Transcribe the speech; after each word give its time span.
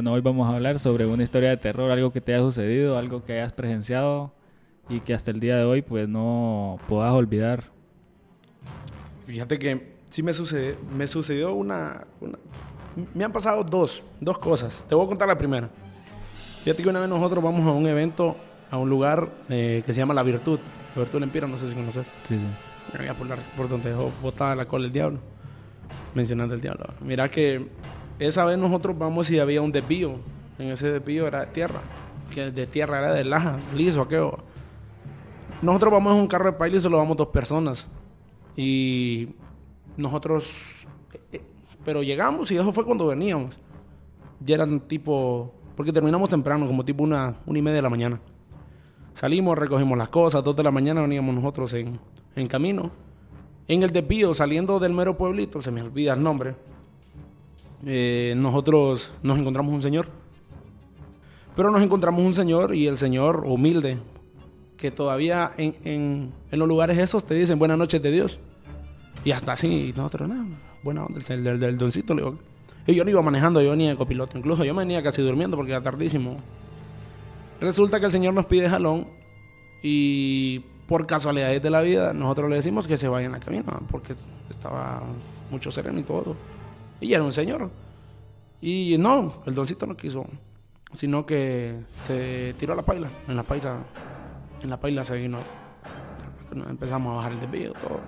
Bueno, 0.00 0.14
hoy 0.14 0.22
vamos 0.22 0.48
a 0.48 0.54
hablar 0.56 0.78
sobre 0.78 1.04
una 1.04 1.22
historia 1.22 1.50
de 1.50 1.58
terror, 1.58 1.90
algo 1.90 2.10
que 2.10 2.22
te 2.22 2.32
haya 2.32 2.40
sucedido, 2.42 2.96
algo 2.96 3.22
que 3.22 3.34
hayas 3.34 3.52
presenciado 3.52 4.32
y 4.88 5.00
que 5.00 5.12
hasta 5.12 5.30
el 5.30 5.40
día 5.40 5.56
de 5.58 5.64
hoy 5.64 5.82
pues 5.82 6.08
no 6.08 6.78
puedas 6.88 7.12
olvidar. 7.12 7.64
Fíjate 9.26 9.58
que 9.58 9.96
sí 10.10 10.22
me, 10.22 10.32
sucede, 10.32 10.78
me 10.96 11.06
sucedió 11.06 11.52
una, 11.52 12.06
una- 12.22 12.38
Me 13.12 13.24
han 13.24 13.30
pasado 13.30 13.62
dos, 13.62 14.02
dos 14.22 14.38
cosas. 14.38 14.82
Te 14.88 14.94
voy 14.94 15.04
a 15.04 15.08
contar 15.10 15.28
la 15.28 15.36
primera. 15.36 15.68
Fíjate 16.64 16.82
que 16.82 16.88
una 16.88 17.00
vez 17.00 17.08
nosotros 17.10 17.44
vamos 17.44 17.60
a 17.66 17.72
un 17.72 17.86
evento, 17.86 18.38
a 18.70 18.78
un 18.78 18.88
lugar 18.88 19.28
eh, 19.50 19.82
que 19.84 19.92
se 19.92 19.98
llama 20.00 20.14
La 20.14 20.22
Virtud. 20.22 20.60
La 20.96 21.02
Virtud 21.02 21.22
Empira, 21.22 21.46
no 21.46 21.58
sé 21.58 21.68
si 21.68 21.74
conoces. 21.74 22.06
Sí, 22.24 22.38
sí. 22.38 22.98
Allá 22.98 23.12
por, 23.12 23.26
la- 23.26 23.36
por 23.54 23.68
donde 23.68 23.90
dejó 23.90 24.10
botada 24.22 24.56
la 24.56 24.64
cola 24.66 24.86
el 24.86 24.92
diablo. 24.92 25.18
Mencionando 26.14 26.54
el 26.54 26.62
diablo. 26.62 26.86
Mira 27.02 27.30
que 27.30 27.68
esa 28.20 28.44
vez 28.44 28.58
nosotros 28.58 28.96
vamos 28.96 29.30
y 29.30 29.38
había 29.38 29.62
un 29.62 29.72
desvío. 29.72 30.16
En 30.58 30.68
ese 30.68 30.92
desvío 30.92 31.26
era 31.26 31.40
de 31.40 31.46
tierra. 31.46 31.80
Que 32.32 32.50
de 32.50 32.66
tierra 32.66 32.98
era 32.98 33.12
de 33.12 33.24
laja, 33.24 33.58
liso, 33.74 34.02
aquello. 34.02 34.38
Nosotros 35.62 35.92
vamos 35.92 36.14
en 36.14 36.20
un 36.20 36.28
carro 36.28 36.44
de 36.44 36.52
paila 36.52 36.76
y 36.76 36.80
solo 36.80 36.98
vamos 36.98 37.16
dos 37.16 37.28
personas. 37.28 37.86
Y 38.56 39.30
nosotros... 39.96 40.46
eh, 41.12 41.20
eh, 41.32 41.42
pero 41.84 42.02
llegamos 42.02 42.50
y 42.50 42.56
eso 42.56 42.70
fue 42.72 42.84
cuando 42.84 43.06
veníamos. 43.06 43.56
Ya 44.44 44.54
eran 44.54 44.80
tipo... 44.80 45.52
Porque 45.74 45.92
terminamos 45.92 46.28
temprano, 46.28 46.66
como 46.66 46.84
tipo 46.84 47.02
una, 47.02 47.36
una 47.46 47.58
y 47.58 47.62
media 47.62 47.76
de 47.76 47.82
la 47.82 47.90
mañana. 47.90 48.20
Salimos, 49.14 49.58
recogimos 49.58 49.96
las 49.96 50.08
cosas, 50.08 50.44
dos 50.44 50.54
de 50.54 50.62
la 50.62 50.70
mañana 50.70 51.00
veníamos 51.00 51.34
nosotros 51.34 51.72
en, 51.72 51.98
en 52.36 52.46
camino. 52.46 52.90
En 53.66 53.82
el 53.82 53.90
desvío, 53.90 54.34
saliendo 54.34 54.78
del 54.78 54.92
mero 54.92 55.16
pueblito, 55.16 55.62
se 55.62 55.70
me 55.70 55.82
olvida 55.82 56.12
el 56.12 56.22
nombre, 56.22 56.54
eh, 57.86 58.34
nosotros 58.36 59.10
nos 59.22 59.38
encontramos 59.38 59.72
un 59.74 59.82
señor. 59.82 60.08
Pero 61.56 61.70
nos 61.70 61.82
encontramos 61.82 62.24
un 62.24 62.34
señor 62.34 62.74
y 62.74 62.86
el 62.86 62.96
señor 62.96 63.44
humilde, 63.46 63.98
que 64.76 64.90
todavía 64.90 65.50
en, 65.58 65.74
en- 65.84 66.32
en 66.50 66.58
los 66.58 66.68
lugares 66.68 66.96
esos 66.98 67.24
te 67.24 67.34
dicen 67.34 67.58
buenas 67.58 67.76
noches 67.78 68.00
de 68.02 68.10
Dios. 68.10 68.38
Y 69.24 69.32
hasta 69.32 69.52
así, 69.52 69.88
y 69.88 69.92
nosotros, 69.92 70.28
no, 70.28 70.46
buena 70.82 71.04
onda, 71.04 71.20
el 71.28 71.44
del, 71.44 71.60
del 71.60 71.76
doncito, 71.76 72.14
le. 72.14 72.22
Y 72.86 72.94
yo 72.94 73.04
no 73.04 73.10
iba 73.10 73.20
manejando, 73.20 73.60
yo 73.60 73.70
venía 73.70 73.90
de 73.90 73.96
copiloto. 73.96 74.38
Incluso 74.38 74.64
yo 74.64 74.72
me 74.72 74.80
venía 74.80 75.02
casi 75.02 75.20
durmiendo 75.20 75.56
porque 75.56 75.72
era 75.72 75.82
tardísimo. 75.82 76.38
Resulta 77.60 78.00
que 78.00 78.06
el 78.06 78.12
Señor 78.12 78.32
nos 78.32 78.46
pide 78.46 78.70
jalón 78.70 79.06
y 79.82 80.60
por 80.88 81.06
casualidades 81.06 81.62
de 81.62 81.68
la 81.70 81.82
vida 81.82 82.12
nosotros 82.14 82.48
le 82.48 82.56
decimos 82.56 82.86
que 82.88 82.96
se 82.96 83.06
vaya 83.06 83.26
en 83.26 83.32
la 83.32 83.40
cabina 83.40 83.80
porque 83.90 84.14
estaba 84.48 85.02
mucho 85.50 85.70
sereno 85.70 85.98
y 86.00 86.02
todo. 86.02 86.34
Y 87.00 87.12
era 87.12 87.22
un 87.22 87.32
señor. 87.32 87.70
Y 88.60 88.96
no, 88.98 89.34
el 89.46 89.54
doncito 89.54 89.86
no 89.86 89.96
quiso, 89.96 90.26
sino 90.92 91.24
que 91.24 91.80
se 92.06 92.54
tiró 92.58 92.74
a 92.74 92.76
la 92.76 92.82
paila. 92.82 93.08
En 93.26 93.36
la 93.36 93.42
paila, 93.42 93.78
en 94.62 94.70
la 94.70 94.78
paila 94.78 95.04
se 95.04 95.16
vino. 95.16 95.38
Empezamos 96.52 97.12
a 97.12 97.16
bajar 97.16 97.32
el 97.32 97.40
desvío, 97.40 97.72
todo 97.72 98.00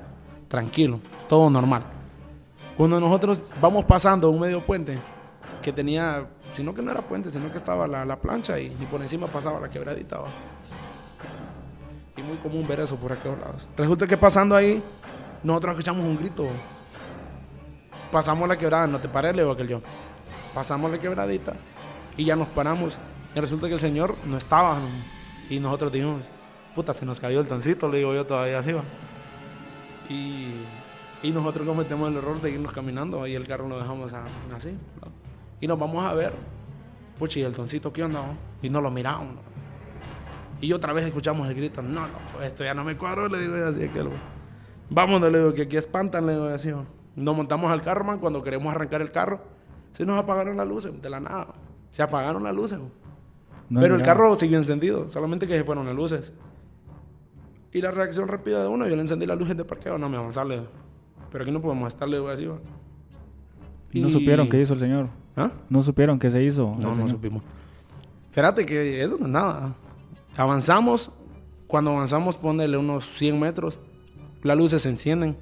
tranquilo, 0.49 1.01
todo 1.29 1.49
normal. 1.49 1.83
Cuando 2.77 3.01
nosotros 3.01 3.45
vamos 3.61 3.85
pasando 3.85 4.31
un 4.31 4.41
medio 4.41 4.61
puente 4.61 4.99
que 5.63 5.73
tenía, 5.73 6.27
sino 6.55 6.75
que 6.75 6.83
no 6.83 6.91
era 6.91 7.01
puente, 7.01 7.31
sino 7.31 7.51
que 7.51 7.59
estaba 7.59 7.87
la, 7.87 8.05
la 8.05 8.17
plancha 8.17 8.59
y, 8.59 8.67
y 8.67 8.87
por 8.91 9.01
encima 9.01 9.27
pasaba 9.29 9.61
la 9.61 9.71
quebradita. 9.71 10.19
¿va? 10.19 10.29
Y 12.17 12.23
muy 12.23 12.37
común 12.39 12.67
ver 12.69 12.81
eso 12.81 12.97
por 12.97 13.13
aquellos 13.13 13.39
lados. 13.39 13.67
Resulta 13.77 14.07
que 14.07 14.17
pasando 14.17 14.55
ahí, 14.55 14.83
nosotros 15.43 15.73
escuchamos 15.73 16.05
un 16.05 16.19
grito. 16.19 16.47
Pasamos 18.13 18.49
la 18.49 18.57
quebrada, 18.57 18.87
no 18.87 19.01
te 19.01 19.09
paré, 19.09 19.33
le 19.33 19.43
digo 19.43 19.53
aquel 19.53 19.67
yo. 19.69 19.81
Pasamos 20.55 20.91
la 20.91 20.99
quebradita 21.01 21.55
y 22.17 22.25
ya 22.27 22.37
nos 22.37 22.47
paramos. 22.49 22.97
Y 23.35 23.41
resulta 23.41 23.67
que 23.69 23.75
el 23.75 23.81
señor 23.81 24.15
no 24.27 24.37
estaba. 24.37 24.75
¿no? 24.79 24.87
Y 25.49 25.59
nosotros 25.59 25.91
dijimos, 25.91 26.23
puta, 26.75 26.93
se 26.95 27.05
nos 27.07 27.19
cayó 27.19 27.41
el 27.41 27.49
tancito, 27.49 27.89
le 27.89 27.99
digo 27.99 28.15
yo 28.15 28.27
todavía 28.27 28.59
así 28.59 28.73
va. 28.73 28.83
Y, 30.11 30.53
y 31.23 31.31
nosotros 31.31 31.67
cometemos 31.67 32.11
el 32.11 32.19
error 32.19 32.41
de 32.41 32.51
irnos 32.51 32.73
caminando 32.73 33.27
y 33.27 33.35
el 33.35 33.47
carro 33.49 33.67
lo 33.69 33.79
dejamos 33.79 34.13
a- 34.13 34.25
así. 34.55 34.73
¿no? 35.01 35.11
Y 35.61 35.67
nos 35.67 35.79
vamos 35.79 36.05
a 36.05 36.13
ver. 36.15 36.35
Puchi, 37.19 37.41
¿y 37.41 37.45
el 37.45 37.55
toncito 37.55 37.93
qué 37.93 38.03
onda? 38.05 38.21
no? 38.27 38.37
Y 38.63 38.69
no 38.69 38.81
lo 38.81 38.91
miramos. 38.91 39.35
¿no? 39.35 39.41
Y 40.61 40.73
otra 40.73 40.93
vez 40.93 41.07
escuchamos 41.07 41.49
el 41.49 41.55
grito. 41.55 41.81
No, 41.83 42.03
loco, 42.03 42.43
esto 42.43 42.63
ya 42.63 42.75
no 42.75 42.85
me 42.85 42.97
cuadro, 42.97 43.29
le 43.29 43.39
digo 43.41 43.57
yo 43.57 43.69
así 43.69 43.85
aquel. 43.85 44.11
Vámonos, 44.91 45.33
le 45.33 45.39
digo, 45.39 45.55
que 45.55 45.63
aquí 45.63 45.77
espantan, 45.79 46.27
le 46.27 46.33
digo 46.35 46.49
yo 46.49 46.55
así. 46.55 46.71
¿No? 47.17 47.23
Nos 47.25 47.37
montamos 47.37 47.71
al 47.71 47.83
carro, 47.83 48.05
man, 48.05 48.19
cuando 48.19 48.43
queremos 48.43 48.75
arrancar 48.75 49.03
el 49.03 49.11
carro. 49.11 49.41
Se 49.95 50.07
nos 50.07 50.19
apagaron 50.19 50.57
las 50.57 50.67
luces, 50.67 50.91
de 51.03 51.11
la 51.11 51.21
nada. 51.21 51.49
Se 51.93 52.03
apagaron 52.03 52.43
las 52.43 52.55
luces. 52.55 52.79
No, 53.69 53.81
Pero 53.81 53.95
el 53.97 54.03
carro 54.03 54.35
siguió 54.37 54.59
encendido, 54.59 55.09
solamente 55.09 55.47
que 55.47 55.57
se 55.57 55.65
fueron 55.65 55.87
las 55.87 55.95
luces. 55.95 56.33
Y 57.73 57.81
la 57.81 57.91
reacción 57.91 58.29
rápida 58.29 58.63
de 58.63 58.69
uno, 58.69 58.87
yo 58.87 58.95
le 58.97 59.03
encendí 59.03 59.25
las 59.27 59.39
luces 59.39 59.57
de 59.57 59.65
parqueo, 59.65 59.97
no 59.99 60.09
me 60.09 60.17
avanzarle. 60.17 60.63
Pero 61.31 61.45
aquí 61.45 61.51
no 61.53 61.61
podemos 61.63 61.93
estarle 61.93 62.19
así. 62.31 62.45
¿va? 62.47 62.59
No 63.95 64.09
Y- 64.09 64.13
supieron 64.13 64.49
qué 64.49 64.61
hizo 64.61 64.75
el 64.75 64.81
señor. 64.81 65.09
¿Ah? 65.37 65.51
No 65.71 65.83
supieron 65.83 66.19
qué 66.19 66.31
se 66.31 66.43
hizo. 66.43 66.77
No, 66.79 66.95
no 66.95 67.09
supimos. 67.09 67.43
Espérate 68.29 68.67
que 68.67 69.03
eso 69.03 69.17
no 69.19 69.27
es 69.27 69.33
nada. 69.33 69.75
Avanzamos, 70.37 71.11
cuando 71.67 71.91
avanzamos, 71.93 72.37
ponele 72.37 72.77
unos 72.77 73.07
100 73.17 73.39
metros, 73.41 73.79
las 74.43 74.57
luces 74.57 74.83
se 74.83 74.89
encienden. 74.91 75.37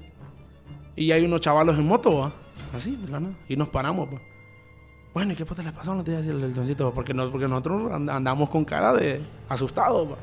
Y 0.95 1.11
hay 1.11 1.25
unos 1.25 1.41
chavalos 1.41 1.77
en 1.77 1.85
moto, 1.85 2.19
¿va? 2.19 2.31
Así, 2.75 2.95
de 2.95 3.07
la 3.11 3.19
nada. 3.19 3.33
Y 3.47 3.55
nos 3.55 3.69
paramos, 3.69 4.09
¿va? 4.13 4.19
Bueno, 5.13 5.33
¿y 5.33 5.35
qué 5.35 5.45
puta 5.45 5.61
le 5.63 5.71
pasó? 5.71 5.93
No 5.93 6.03
te 6.03 6.11
iba 6.11 6.19
a 6.19 6.23
decir 6.23 6.41
el 6.41 6.53
doncito, 6.53 6.85
¿va? 6.85 6.93
porque, 6.93 7.13
no, 7.13 7.29
porque 7.31 7.47
nosotros 7.47 7.91
and- 7.91 8.09
andamos 8.09 8.49
con 8.49 8.63
cara 8.63 8.93
de 8.93 9.21
asustados, 9.49 10.11
¿va? 10.11 10.15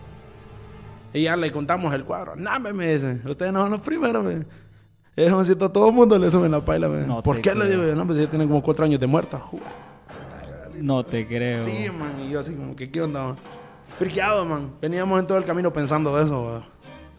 Y 1.12 1.22
ya 1.24 1.36
le 1.36 1.50
contamos 1.52 1.92
el 1.94 2.04
cuadro. 2.04 2.36
No, 2.36 2.58
me, 2.60 2.72
me 2.72 2.92
dicen, 2.94 3.22
ustedes 3.28 3.52
no 3.52 3.62
son 3.62 3.72
los 3.72 3.80
primeros, 3.80 4.24
me. 4.24 4.44
Ese 5.16 5.30
doncito 5.30 5.64
a 5.66 5.72
todo 5.72 5.88
el 5.88 5.94
mundo 5.94 6.18
le 6.18 6.30
suben 6.30 6.52
la 6.52 6.64
paila, 6.64 6.88
me. 6.88 7.06
No 7.06 7.22
¿Por 7.22 7.40
qué 7.40 7.54
le 7.54 7.68
digo 7.68 7.82
yo? 7.84 7.94
No, 7.96 8.06
pues 8.06 8.18
ya 8.18 8.30
tienen 8.30 8.46
como 8.48 8.62
cuatro 8.62 8.84
años 8.84 9.00
de 9.00 9.06
muerta. 9.06 9.40
No 10.80 11.04
te 11.04 11.26
creo. 11.26 11.64
Sí, 11.64 11.88
man, 11.90 12.12
y 12.26 12.30
yo 12.30 12.40
así 12.40 12.54
como 12.54 12.76
que, 12.76 12.90
¿qué 12.90 13.02
onda, 13.02 13.24
man? 13.24 13.36
Friqueado, 13.98 14.44
man. 14.44 14.70
Veníamos 14.80 15.18
en 15.18 15.26
todo 15.26 15.38
el 15.38 15.44
camino 15.44 15.72
pensando 15.72 16.18
eso, 16.20 16.40
weón. 16.40 16.64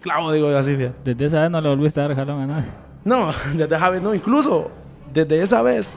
Clavo, 0.02 0.32
digo 0.32 0.50
yo 0.50 0.58
así, 0.58 0.76
fíjate. 0.78 1.14
Desde 1.14 1.26
esa 1.26 1.42
vez 1.42 1.52
no 1.52 1.59
le 1.59 1.68
volviste 1.70 2.00
a 2.00 2.08
dar 2.08 2.16
jalón 2.16 2.42
a 2.42 2.48
nadie. 2.48 2.70
No, 3.06 3.32
desde 3.56 3.76
esa 3.76 3.90
vez, 3.90 4.02
no, 4.02 4.14
incluso 4.14 4.72
desde 5.14 5.42
esa 5.42 5.62
vez, 5.62 5.94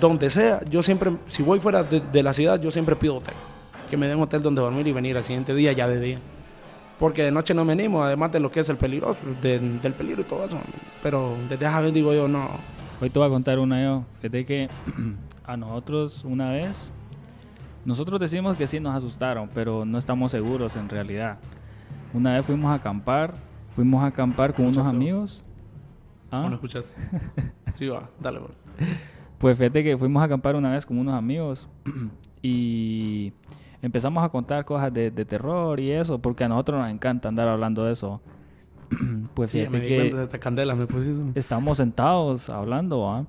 donde 0.00 0.30
sea, 0.30 0.64
yo 0.68 0.82
siempre, 0.82 1.12
si 1.26 1.42
voy 1.42 1.60
fuera 1.60 1.82
de, 1.82 2.00
de 2.00 2.22
la 2.22 2.32
ciudad, 2.32 2.60
yo 2.60 2.70
siempre 2.70 2.96
pido 2.96 3.16
hotel. 3.16 3.34
Que 3.90 3.96
me 3.96 4.08
den 4.08 4.20
hotel 4.20 4.42
donde 4.42 4.60
dormir 4.60 4.86
y 4.86 4.92
venir 4.92 5.16
al 5.16 5.22
siguiente 5.24 5.54
día 5.54 5.72
ya 5.72 5.86
de 5.86 6.00
día. 6.00 6.18
Porque 6.98 7.22
de 7.22 7.30
noche 7.30 7.54
no 7.54 7.64
me 7.64 7.74
animo, 7.74 8.02
además 8.02 8.32
de 8.32 8.40
lo 8.40 8.50
que 8.50 8.60
es 8.60 8.68
el 8.68 8.76
peligroso, 8.78 9.18
de- 9.42 9.58
del 9.60 9.92
peligro 9.92 10.22
y 10.22 10.24
todo 10.24 10.44
eso. 10.44 10.58
Pero 11.02 11.36
desde 11.48 11.66
esa 11.66 11.80
vez 11.80 11.92
digo 11.94 12.12
yo, 12.12 12.26
no. 12.26 12.48
Hoy 13.00 13.10
te 13.10 13.18
voy 13.18 13.28
a 13.28 13.30
contar 13.30 13.58
una 13.58 13.82
yo. 13.82 14.04
Fíjate 14.20 14.44
que 14.44 14.68
a 15.46 15.56
nosotros 15.56 16.24
una 16.24 16.50
vez, 16.50 16.90
nosotros 17.84 18.18
decimos 18.18 18.56
que 18.58 18.66
sí 18.66 18.80
nos 18.80 18.96
asustaron, 18.96 19.48
pero 19.54 19.84
no 19.84 19.98
estamos 19.98 20.32
seguros 20.32 20.74
en 20.74 20.88
realidad. 20.88 21.38
Una 22.14 22.34
vez 22.34 22.44
fuimos 22.46 22.70
a 22.72 22.74
acampar, 22.74 23.34
fuimos 23.76 24.02
a 24.02 24.06
acampar 24.06 24.52
con 24.54 24.64
unos 24.66 24.78
amigos. 24.86 25.44
¿Ah? 26.30 26.38
¿Cómo 26.38 26.48
lo 26.50 26.54
escuchas? 26.56 26.94
sí, 27.74 27.86
va, 27.86 28.08
dale, 28.20 28.38
bro. 28.38 28.50
Pues 29.38 29.58
fíjate 29.58 29.84
que 29.84 29.96
fuimos 29.98 30.20
a 30.22 30.24
acampar 30.26 30.56
una 30.56 30.72
vez 30.72 30.86
con 30.86 30.98
unos 30.98 31.14
amigos 31.14 31.68
y 32.42 33.32
empezamos 33.82 34.24
a 34.24 34.28
contar 34.30 34.64
cosas 34.64 34.92
de, 34.92 35.10
de 35.10 35.24
terror 35.24 35.78
y 35.78 35.90
eso, 35.92 36.18
porque 36.18 36.44
a 36.44 36.48
nosotros 36.48 36.80
nos 36.80 36.90
encanta 36.90 37.28
andar 37.28 37.48
hablando 37.48 37.84
de 37.84 37.92
eso. 37.92 38.20
pues 39.34 39.50
Sí, 39.50 39.58
fíjate 39.58 39.70
me 39.70 39.80
di 39.80 39.88
que 39.88 39.96
cuenta 39.96 40.16
de 40.18 40.24
esta 40.24 40.38
candela, 40.38 40.74
me 40.74 40.86
pusiste. 40.86 41.38
estamos 41.38 41.76
sentados 41.76 42.48
hablando, 42.48 43.00
¿va? 43.00 43.26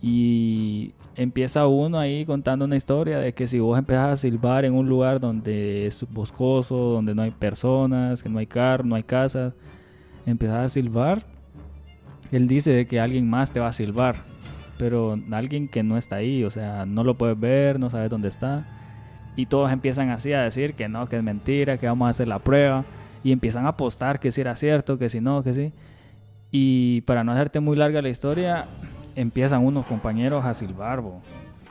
Y 0.00 0.94
empieza 1.16 1.66
uno 1.66 1.98
ahí 1.98 2.24
contando 2.24 2.64
una 2.64 2.76
historia 2.76 3.18
de 3.18 3.34
que 3.34 3.48
si 3.48 3.58
vos 3.58 3.76
empezás 3.78 4.12
a 4.12 4.16
silbar 4.16 4.64
en 4.64 4.74
un 4.74 4.88
lugar 4.88 5.18
donde 5.20 5.86
es 5.86 6.06
boscoso, 6.10 6.76
donde 6.76 7.14
no 7.14 7.22
hay 7.22 7.32
personas, 7.32 8.22
que 8.22 8.28
no 8.28 8.38
hay 8.38 8.46
carro, 8.46 8.84
no 8.84 8.94
hay 8.94 9.02
casas, 9.02 9.54
empezás 10.26 10.66
a 10.66 10.68
silbar, 10.68 11.26
él 12.32 12.48
dice 12.48 12.86
que 12.86 13.00
alguien 13.00 13.28
más 13.28 13.50
te 13.50 13.60
va 13.60 13.68
a 13.68 13.72
silbar, 13.72 14.16
pero 14.78 15.18
alguien 15.30 15.68
que 15.68 15.82
no 15.82 15.98
está 15.98 16.16
ahí, 16.16 16.44
o 16.44 16.50
sea, 16.50 16.86
no 16.86 17.04
lo 17.04 17.16
puedes 17.16 17.38
ver, 17.38 17.80
no 17.80 17.90
sabes 17.90 18.10
dónde 18.10 18.28
está. 18.28 18.66
Y 19.36 19.46
todos 19.46 19.70
empiezan 19.70 20.10
así 20.10 20.32
a 20.32 20.42
decir 20.42 20.74
que 20.74 20.88
no, 20.88 21.08
que 21.08 21.16
es 21.16 21.22
mentira, 21.22 21.78
que 21.78 21.86
vamos 21.86 22.06
a 22.06 22.10
hacer 22.10 22.26
la 22.26 22.40
prueba. 22.40 22.84
Y 23.22 23.32
empiezan 23.32 23.66
a 23.66 23.70
apostar 23.70 24.18
que 24.20 24.32
si 24.32 24.40
era 24.40 24.56
cierto, 24.56 24.98
que 24.98 25.08
si 25.10 25.20
no, 25.20 25.42
que 25.42 25.54
sí. 25.54 25.72
Y 26.50 27.02
para 27.02 27.22
no 27.24 27.32
hacerte 27.32 27.60
muy 27.60 27.76
larga 27.76 28.02
la 28.02 28.08
historia, 28.08 28.66
empiezan 29.14 29.64
unos 29.64 29.86
compañeros 29.86 30.44
a 30.44 30.54
silbar. 30.54 31.02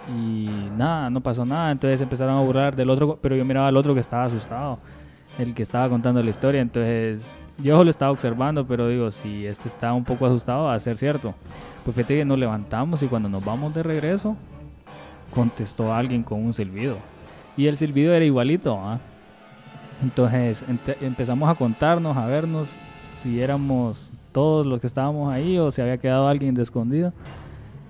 Y 0.09 0.49
nada, 0.77 1.09
no 1.09 1.21
pasó 1.21 1.45
nada. 1.45 1.71
Entonces 1.71 1.99
empezaron 1.99 2.37
a 2.37 2.41
burlar 2.41 2.75
del 2.75 2.89
otro, 2.89 3.19
pero 3.21 3.35
yo 3.35 3.43
miraba 3.43 3.67
al 3.67 3.75
otro 3.75 3.93
que 3.93 3.99
estaba 3.99 4.23
asustado, 4.23 4.79
el 5.37 5.53
que 5.53 5.63
estaba 5.63 5.89
contando 5.89 6.23
la 6.23 6.29
historia. 6.29 6.61
Entonces 6.61 7.25
yo 7.57 7.83
lo 7.83 7.89
estaba 7.89 8.11
observando, 8.11 8.65
pero 8.67 8.87
digo, 8.87 9.11
si 9.11 9.45
este 9.45 9.67
está 9.67 9.93
un 9.93 10.03
poco 10.03 10.25
asustado, 10.25 10.65
va 10.65 10.75
a 10.75 10.79
ser 10.79 10.97
cierto. 10.97 11.33
Pues 11.83 11.95
fíjate 11.95 12.17
que 12.17 12.25
nos 12.25 12.37
levantamos 12.37 13.01
y 13.01 13.07
cuando 13.07 13.29
nos 13.29 13.43
vamos 13.43 13.73
de 13.73 13.83
regreso, 13.83 14.35
contestó 15.31 15.93
alguien 15.93 16.23
con 16.23 16.45
un 16.45 16.53
silbido. 16.53 16.97
Y 17.55 17.67
el 17.67 17.77
silbido 17.77 18.13
era 18.13 18.23
igualito. 18.23 18.79
¿ah? 18.79 18.99
Entonces 20.03 20.63
empezamos 21.01 21.49
a 21.49 21.55
contarnos, 21.55 22.15
a 22.15 22.27
vernos 22.27 22.69
si 23.15 23.41
éramos 23.41 24.11
todos 24.31 24.65
los 24.65 24.79
que 24.79 24.85
estábamos 24.85 25.33
ahí 25.33 25.57
o 25.57 25.71
si 25.71 25.81
había 25.81 25.97
quedado 25.97 26.27
alguien 26.27 26.53
de 26.53 26.61
escondido. 26.61 27.11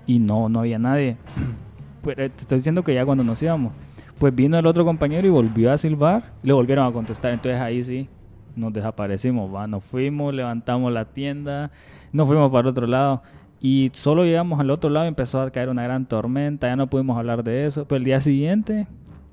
Y 0.06 0.18
no, 0.18 0.48
no 0.48 0.60
había 0.60 0.78
nadie. 0.78 1.18
Pero 2.02 2.30
te 2.30 2.40
estoy 2.42 2.58
diciendo 2.58 2.82
que 2.82 2.94
ya 2.94 3.04
cuando 3.04 3.22
nos 3.22 3.42
íbamos. 3.42 3.72
Pues 4.18 4.34
vino 4.34 4.58
el 4.58 4.66
otro 4.66 4.84
compañero 4.84 5.26
y 5.26 5.30
volvió 5.30 5.70
a 5.70 5.78
silbar 5.78 6.32
le 6.42 6.54
volvieron 6.54 6.86
a 6.86 6.92
contestar. 6.92 7.34
Entonces 7.34 7.60
ahí 7.60 7.84
sí 7.84 8.08
nos 8.58 8.72
desaparecimos, 8.72 9.54
va. 9.54 9.66
Nos 9.66 9.84
fuimos, 9.84 10.34
levantamos 10.34 10.92
la 10.92 11.04
tienda, 11.06 11.70
nos 12.12 12.26
fuimos 12.26 12.50
para 12.50 12.62
el 12.62 12.66
otro 12.68 12.86
lado. 12.86 13.22
Y 13.60 13.90
solo 13.94 14.24
llegamos 14.24 14.60
al 14.60 14.70
otro 14.70 14.88
lado 14.90 15.06
y 15.06 15.08
empezó 15.08 15.40
a 15.40 15.50
caer 15.50 15.68
una 15.68 15.82
gran 15.82 16.06
tormenta. 16.06 16.68
Ya 16.68 16.76
no 16.76 16.86
pudimos 16.88 17.16
hablar 17.18 17.42
de 17.42 17.66
eso. 17.66 17.86
Pero 17.86 17.96
el 17.98 18.04
día 18.04 18.20
siguiente 18.20 18.86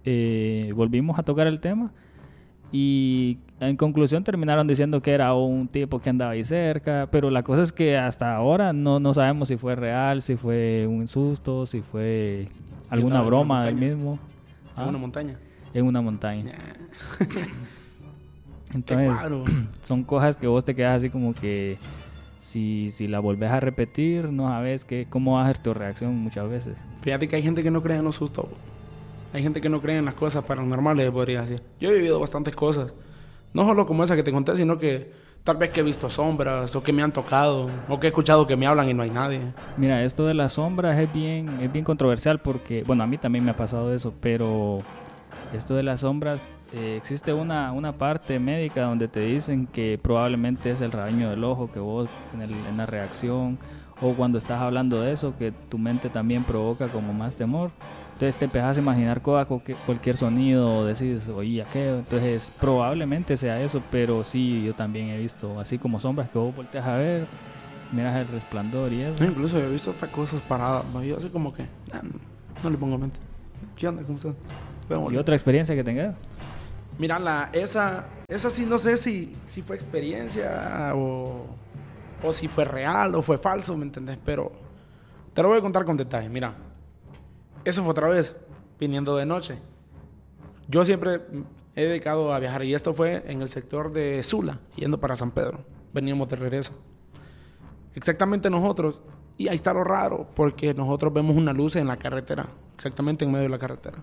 eh, 0.03 0.71
volvimos 0.75 1.19
a 1.19 1.23
tocar 1.23 1.45
el 1.47 1.59
tema. 1.59 1.91
Y 2.71 3.37
en 3.59 3.77
conclusión 3.77 4.23
terminaron 4.23 4.67
diciendo 4.67 5.01
que 5.01 5.11
era 5.11 5.33
un 5.35 5.67
tipo 5.67 5.99
que 5.99 6.09
andaba 6.09 6.31
ahí 6.31 6.43
cerca. 6.43 7.07
Pero 7.11 7.29
la 7.29 7.43
cosa 7.43 7.61
es 7.63 7.71
que 7.71 7.97
hasta 7.97 8.35
ahora 8.35 8.73
no, 8.73 8.99
no 8.99 9.13
sabemos 9.13 9.47
si 9.47 9.57
fue 9.57 9.75
real, 9.75 10.21
si 10.23 10.35
fue 10.35 10.87
un 10.89 11.07
susto, 11.07 11.65
si 11.67 11.81
fue 11.81 12.47
alguna 12.89 13.21
broma 13.21 13.63
del 13.65 13.75
mismo. 13.75 14.13
En 14.75 14.83
Ah, 14.83 14.87
una 14.87 14.97
montaña. 14.97 15.37
en 15.73 15.85
una 15.85 16.01
montaña. 16.01 16.53
Entonces, 18.75 19.17
son 19.85 20.03
cosas 20.03 20.37
que 20.37 20.47
vos 20.47 20.63
te 20.63 20.75
quedas 20.75 20.97
así 20.97 21.09
como 21.09 21.33
que 21.33 21.77
si, 22.39 22.91
si 22.91 23.07
la 23.07 23.19
volvés 23.19 23.51
a 23.51 23.59
repetir, 23.59 24.29
no 24.31 24.47
sabes 24.47 24.85
que, 24.85 25.07
cómo 25.09 25.33
va 25.33 25.45
a 25.45 25.47
ser 25.47 25.59
tu 25.59 25.73
reacción 25.73 26.15
muchas 26.15 26.47
veces. 26.49 26.77
Fíjate 27.01 27.27
que 27.27 27.37
hay 27.37 27.41
gente 27.41 27.63
que 27.63 27.71
no 27.71 27.81
cree 27.81 27.97
en 27.97 28.03
los 28.03 28.15
sustos. 28.15 28.45
Hay 29.33 29.41
gente 29.41 29.59
que 29.59 29.69
no 29.69 29.81
cree 29.81 29.97
en 29.97 30.05
las 30.05 30.13
cosas 30.13 30.43
paranormales, 30.43 31.09
podría 31.11 31.41
decir. 31.41 31.61
Yo 31.79 31.89
he 31.89 31.95
vivido 31.95 32.19
bastantes 32.19 32.55
cosas. 32.55 32.93
No 33.53 33.65
solo 33.65 33.85
como 33.85 34.03
esa 34.03 34.15
que 34.15 34.23
te 34.23 34.31
conté, 34.31 34.55
sino 34.55 34.77
que 34.77 35.11
tal 35.43 35.57
vez 35.57 35.69
que 35.69 35.81
he 35.81 35.83
visto 35.83 36.09
sombras, 36.09 36.75
o 36.75 36.81
que 36.81 36.91
me 36.91 37.03
han 37.03 37.11
tocado, 37.11 37.69
o 37.87 37.99
que 37.99 38.07
he 38.07 38.09
escuchado 38.09 38.47
que 38.47 38.55
me 38.55 38.65
hablan 38.65 38.89
y 38.89 38.93
no 38.93 39.03
hay 39.03 39.11
nadie. 39.11 39.41
Mira, 39.77 40.03
esto 40.03 40.25
de 40.25 40.33
las 40.33 40.53
sombras 40.53 40.97
es 40.97 41.11
bien, 41.13 41.61
es 41.61 41.71
bien 41.71 41.85
controversial 41.85 42.39
porque, 42.39 42.83
bueno, 42.83 43.03
a 43.03 43.07
mí 43.07 43.17
también 43.17 43.45
me 43.45 43.51
ha 43.51 43.57
pasado 43.57 43.93
eso, 43.93 44.13
pero 44.21 44.79
esto 45.53 45.75
de 45.75 45.83
las 45.83 45.99
sombras, 45.99 46.39
eh, 46.73 46.95
existe 46.97 47.33
una, 47.33 47.71
una 47.71 47.93
parte 47.93 48.39
médica 48.39 48.81
donde 48.83 49.07
te 49.07 49.19
dicen 49.21 49.67
que 49.67 49.99
probablemente 50.01 50.71
es 50.71 50.81
el 50.81 50.91
raño 50.91 51.29
del 51.29 51.43
ojo, 51.43 51.71
que 51.71 51.79
vos 51.79 52.09
en, 52.33 52.41
el- 52.41 52.65
en 52.69 52.77
la 52.77 52.85
reacción 52.85 53.57
o 54.01 54.11
cuando 54.13 54.37
estás 54.37 54.59
hablando 54.61 54.99
de 55.01 55.13
eso, 55.13 55.33
que 55.37 55.51
tu 55.51 55.77
mente 55.77 56.09
también 56.09 56.43
provoca 56.43 56.87
como 56.89 57.13
más 57.13 57.35
temor. 57.35 57.71
Entonces 58.13 58.35
te 58.37 58.45
empezás 58.45 58.77
a 58.77 58.79
imaginar 58.79 59.21
cualquier, 59.21 60.17
sonido, 60.17 60.69
o 60.79 60.85
decís, 60.85 61.27
oye, 61.29 61.65
¿qué? 61.73 61.89
Entonces 61.99 62.51
probablemente 62.59 63.35
sea 63.37 63.59
eso, 63.61 63.81
pero 63.91 64.23
sí, 64.23 64.63
yo 64.65 64.73
también 64.73 65.09
he 65.09 65.17
visto 65.17 65.59
así 65.59 65.77
como 65.77 65.99
sombras 65.99 66.29
que 66.29 66.37
vos 66.37 66.55
volteas 66.55 66.85
a 66.85 66.95
ver, 66.97 67.25
miras 67.91 68.15
el 68.15 68.27
resplandor 68.29 68.91
y 68.93 69.01
eso. 69.01 69.15
No, 69.21 69.29
incluso 69.29 69.57
he 69.59 69.69
visto 69.69 69.91
hasta 69.91 70.07
cosas 70.07 70.41
paradas. 70.41 70.85
¿no? 70.93 71.03
Yo 71.03 71.17
así 71.17 71.27
como 71.29 71.53
que, 71.53 71.63
"Ah, 71.91 71.99
no, 72.03 72.11
no 72.63 72.69
le 72.69 72.77
pongo 72.77 72.97
mente. 72.97 73.17
¿Qué 73.75 73.87
onda? 73.87 74.01
¿Cómo 74.03 74.17
estás? 74.17 74.35
¿Y 75.11 75.17
otra 75.17 75.35
experiencia 75.35 75.75
que 75.75 75.83
tengas? 75.83 76.15
Mira, 76.97 77.19
la, 77.19 77.49
esa, 77.51 78.05
esa 78.27 78.49
sí 78.49 78.65
no 78.65 78.79
sé 78.79 78.97
si, 78.97 79.35
si 79.49 79.61
fue 79.61 79.75
experiencia 79.75 80.93
o, 80.95 81.45
o 82.23 82.33
si 82.33 82.47
fue 82.47 82.65
real 82.65 83.15
o 83.15 83.21
fue 83.21 83.37
falso, 83.37 83.75
¿me 83.77 83.83
entendés? 83.83 84.17
Pero 84.23 84.51
te 85.33 85.41
lo 85.41 85.49
voy 85.49 85.57
a 85.57 85.61
contar 85.61 85.83
con 85.83 85.97
detalle. 85.97 86.29
Mira, 86.29 86.55
eso 87.65 87.81
fue 87.81 87.91
otra 87.91 88.07
vez, 88.07 88.35
viniendo 88.79 89.17
de 89.17 89.25
noche. 89.25 89.59
Yo 90.67 90.85
siempre 90.85 91.21
he 91.75 91.85
dedicado 91.85 92.33
a 92.33 92.39
viajar 92.39 92.63
y 92.63 92.73
esto 92.73 92.93
fue 92.93 93.23
en 93.27 93.41
el 93.41 93.49
sector 93.49 93.91
de 93.91 94.23
Sula, 94.23 94.59
yendo 94.75 94.99
para 94.99 95.15
San 95.15 95.31
Pedro. 95.31 95.59
Veníamos 95.93 96.29
de 96.29 96.37
regreso. 96.37 96.71
Exactamente 97.93 98.49
nosotros, 98.49 99.01
y 99.37 99.47
ahí 99.47 99.55
está 99.55 99.73
lo 99.73 99.83
raro, 99.83 100.27
porque 100.33 100.73
nosotros 100.73 101.13
vemos 101.13 101.35
una 101.35 101.53
luz 101.53 101.75
en 101.75 101.87
la 101.87 101.97
carretera, 101.97 102.47
exactamente 102.75 103.25
en 103.25 103.31
medio 103.31 103.43
de 103.43 103.49
la 103.49 103.59
carretera. 103.59 103.97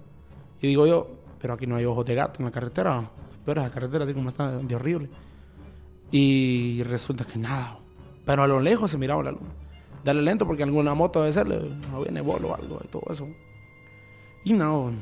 Y 0.61 0.69
digo 0.69 0.87
yo, 0.87 1.22
pero 1.43 1.55
aquí 1.55 1.67
no 1.67 1.75
hay 1.75 1.85
ojos 1.85 2.07
de 2.07 2.15
gato 2.15 2.39
en 2.39 2.45
la 2.45 2.53
carretera. 2.53 3.11
Pero 3.45 3.61
la 3.61 3.71
carretera 3.71 4.05
así 4.05 4.15
como 4.15 4.29
está 4.29 4.59
de 4.59 4.75
horrible. 4.77 5.11
Y 6.13 6.85
resulta 6.85 7.25
que 7.25 7.37
nada. 7.37 7.79
Pero 8.25 8.45
a 8.45 8.47
lo 8.47 8.61
lejos 8.61 8.93
se 8.93 8.97
miraba 8.97 9.25
la 9.25 9.33
luz. 9.33 9.43
Dale 10.05 10.23
lento 10.23 10.47
porque 10.47 10.63
alguna 10.63 10.95
moto 10.95 11.21
debe 11.21 11.33
ser, 11.33 11.49
no 11.49 12.03
viene 12.03 12.21
bolo 12.21 12.51
o 12.51 12.55
algo 12.55 12.81
y 12.85 12.87
todo 12.87 13.03
eso. 13.11 13.27
Y 14.45 14.53
no, 14.53 14.93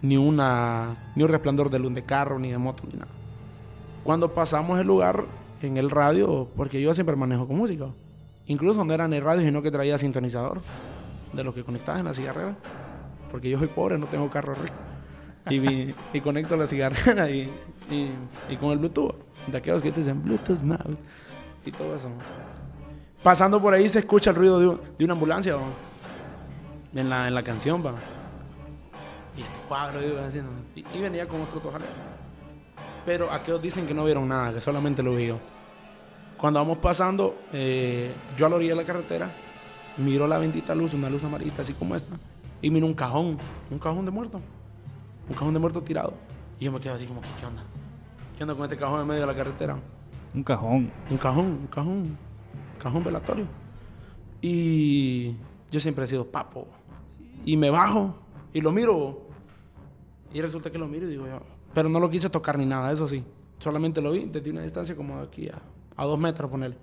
ni 0.00 0.16
una 0.16 1.12
ni 1.14 1.24
un 1.24 1.28
resplandor 1.28 1.68
de 1.68 1.78
luz 1.78 1.94
de 1.94 2.04
carro, 2.04 2.38
ni 2.38 2.50
de 2.50 2.58
moto, 2.58 2.84
ni 2.90 2.98
nada. 2.98 3.12
Cuando 4.02 4.32
pasamos 4.32 4.80
el 4.80 4.86
lugar 4.86 5.24
en 5.60 5.76
el 5.76 5.90
radio, 5.90 6.48
porque 6.56 6.80
yo 6.80 6.94
siempre 6.94 7.16
manejo 7.16 7.46
con 7.46 7.56
música. 7.56 7.86
Incluso 8.46 8.82
no 8.84 8.94
era 8.94 9.04
en 9.04 9.12
el 9.12 9.22
radio, 9.22 9.42
sino 9.42 9.60
que 9.60 9.70
traía 9.70 9.98
sintonizador 9.98 10.62
de 11.34 11.44
los 11.44 11.54
que 11.54 11.64
conectabas 11.64 12.00
en 12.00 12.06
la 12.06 12.14
cigarrera. 12.14 12.56
Porque 13.30 13.50
yo 13.50 13.58
soy 13.58 13.68
pobre, 13.68 13.98
no 13.98 14.06
tengo 14.06 14.28
carro 14.30 14.54
rico. 14.54 14.91
Y, 15.50 15.58
vi- 15.58 15.94
y 16.12 16.20
conecto 16.20 16.56
la 16.56 16.66
cigarrera 16.66 17.28
y, 17.30 17.50
y, 17.90 18.56
con 18.56 18.70
el 18.70 18.78
Bluetooth. 18.78 19.14
De 19.48 19.58
aquellos 19.58 19.82
que 19.82 19.90
te 19.90 20.00
dicen 20.00 20.22
Bluetooth 20.22 20.60
mouse 20.62 20.96
y 21.66 21.72
todo 21.72 21.94
eso. 21.96 22.08
Pasando 23.22 23.60
por 23.60 23.74
ahí 23.74 23.88
se 23.88 24.00
escucha 24.00 24.30
el 24.30 24.36
ruido 24.36 24.60
de, 24.60 24.78
de 24.98 25.04
una 25.04 25.14
ambulancia 25.14 25.56
en 26.94 27.08
la, 27.08 27.28
en 27.28 27.34
la 27.34 27.42
canción. 27.42 27.84
¿va? 27.84 27.94
Y 29.36 29.40
este 29.40 29.54
cuadro 29.68 29.98
haciendo. 30.24 30.50
Y, 30.76 30.84
y 30.96 31.00
venía 31.00 31.26
con 31.26 31.40
otro 31.40 31.58
tojale. 31.60 31.86
Pero 33.04 33.32
aquellos 33.32 33.60
dicen 33.60 33.86
que 33.86 33.94
no 33.94 34.04
vieron 34.04 34.28
nada, 34.28 34.54
que 34.54 34.60
solamente 34.60 35.02
lo 35.02 35.14
vio. 35.16 35.38
Cuando 36.38 36.60
vamos 36.60 36.78
pasando, 36.78 37.36
eh, 37.52 38.14
yo 38.36 38.46
a 38.46 38.48
la 38.48 38.56
orilla 38.56 38.72
de 38.72 38.76
la 38.76 38.84
carretera, 38.84 39.30
miro 39.96 40.26
la 40.26 40.38
bendita 40.38 40.74
luz, 40.74 40.94
una 40.94 41.10
luz 41.10 41.22
amarita 41.24 41.62
así 41.62 41.72
como 41.72 41.94
esta, 41.96 42.16
y 42.60 42.70
miro 42.70 42.86
un 42.86 42.94
cajón, 42.94 43.38
un 43.70 43.78
cajón 43.78 44.04
de 44.04 44.10
muerto, 44.10 44.40
un 45.32 45.38
cajón 45.38 45.54
de 45.54 45.60
muerto 45.60 45.82
tirado. 45.82 46.12
Y 46.60 46.66
yo 46.66 46.72
me 46.72 46.80
quedo 46.80 46.94
así 46.94 47.06
como 47.06 47.20
¿qué 47.22 47.46
onda? 47.46 47.62
¿Qué 48.36 48.44
onda 48.44 48.54
con 48.54 48.64
este 48.64 48.76
cajón 48.76 49.00
en 49.00 49.06
medio 49.06 49.22
de 49.22 49.26
la 49.26 49.34
carretera? 49.34 49.78
Un 50.34 50.42
cajón. 50.42 50.90
Un 51.10 51.16
cajón, 51.16 51.46
un 51.46 51.66
cajón, 51.68 51.92
un 51.96 52.18
cajón 52.78 53.02
velatorio. 53.04 53.46
Y 54.42 55.34
yo 55.70 55.80
siempre 55.80 56.04
he 56.04 56.08
sido 56.08 56.26
papo. 56.30 56.68
Y 57.44 57.56
me 57.56 57.70
bajo 57.70 58.14
y 58.52 58.60
lo 58.60 58.72
miro. 58.72 59.22
Y 60.34 60.40
resulta 60.42 60.70
que 60.70 60.78
lo 60.78 60.86
miro 60.86 61.06
y 61.06 61.10
digo 61.10 61.26
yo, 61.26 61.40
pero 61.74 61.88
no 61.88 61.98
lo 61.98 62.10
quise 62.10 62.28
tocar 62.28 62.58
ni 62.58 62.66
nada, 62.66 62.92
eso 62.92 63.08
sí. 63.08 63.24
Solamente 63.58 64.00
lo 64.00 64.12
vi 64.12 64.26
desde 64.26 64.50
una 64.50 64.62
distancia 64.62 64.94
como 64.94 65.16
de 65.16 65.22
aquí 65.24 65.48
a, 65.48 65.60
a 65.96 66.04
dos 66.04 66.18
metros, 66.18 66.50
ponerle. 66.50 66.76